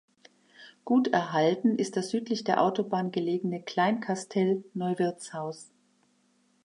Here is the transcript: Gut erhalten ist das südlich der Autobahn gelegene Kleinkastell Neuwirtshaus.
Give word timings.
Gut 0.83 1.09
erhalten 1.09 1.75
ist 1.77 1.95
das 1.95 2.09
südlich 2.09 2.43
der 2.43 2.63
Autobahn 2.63 3.11
gelegene 3.11 3.61
Kleinkastell 3.61 4.63
Neuwirtshaus. 4.73 5.69